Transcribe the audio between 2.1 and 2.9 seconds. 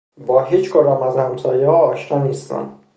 نیستم.